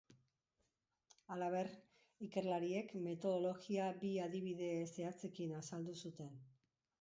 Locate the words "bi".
4.01-4.15